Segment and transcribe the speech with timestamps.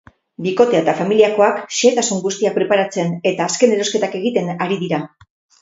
[0.43, 5.03] Bikotea eta familiakoak xehetasun guztiak preparatzen eta azken erosketak egiten ari dira.